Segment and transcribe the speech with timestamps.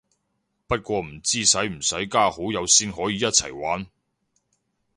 [0.65, 3.85] 不過唔知使唔使加好友先可以一齊玩